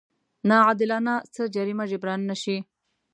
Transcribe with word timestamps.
ناعادلانه 0.47 1.15
څه 1.33 1.43
جريمه 1.55 1.85
جبران 1.91 2.21
نه 2.29 2.35
شي. 2.43 2.57